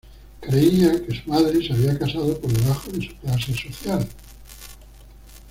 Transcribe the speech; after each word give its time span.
Creía 0.39 1.05
que 1.05 1.21
su 1.21 1.29
madre 1.29 1.61
se 1.63 1.73
había 1.73 1.99
casado 1.99 2.35
por 2.41 2.51
debajo 2.51 2.89
de 2.89 3.07
su 3.07 3.15
clase 3.17 3.53
social. 3.53 4.07